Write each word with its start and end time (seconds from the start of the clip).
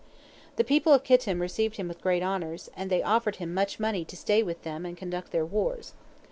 The 0.55 0.63
people 0.63 0.93
of 0.95 1.03
Kittim 1.03 1.39
received 1.39 1.75
him 1.77 1.87
with 1.87 2.01
great 2.01 2.23
honors, 2.23 2.71
and 2.75 2.89
they 2.89 3.03
offered 3.03 3.35
him 3.35 3.53
much 3.53 3.79
money 3.79 4.03
to 4.05 4.17
stay 4.17 4.41
with 4.41 4.63
them 4.63 4.83
and 4.83 4.97
conduct 4.97 5.29
their 5.31 5.45
wars. 5.45 5.93